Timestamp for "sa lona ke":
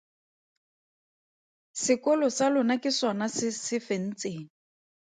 2.39-2.91